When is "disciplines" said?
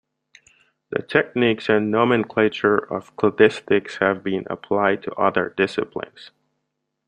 5.55-6.31